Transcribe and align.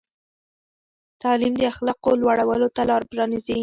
تعلیم 1.21 1.53
د 1.57 1.61
اخلاقو 1.73 2.11
لوړولو 2.21 2.67
ته 2.75 2.81
لار 2.89 3.01
پرانیزي. 3.11 3.57